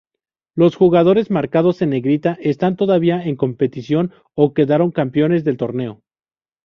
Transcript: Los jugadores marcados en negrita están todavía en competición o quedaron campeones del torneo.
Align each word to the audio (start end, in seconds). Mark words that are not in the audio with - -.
Los 0.55 0.75
jugadores 0.77 1.29
marcados 1.29 1.83
en 1.83 1.91
negrita 1.91 2.35
están 2.41 2.75
todavía 2.75 3.21
en 3.21 3.35
competición 3.35 4.11
o 4.33 4.55
quedaron 4.55 4.89
campeones 4.89 5.43
del 5.43 5.57
torneo. 5.57 6.01